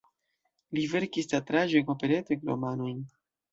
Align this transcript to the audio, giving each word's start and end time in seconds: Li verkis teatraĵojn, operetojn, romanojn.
Li 0.77 0.85
verkis 0.93 1.29
teatraĵojn, 1.35 1.93
operetojn, 1.97 2.43
romanojn. 2.53 3.07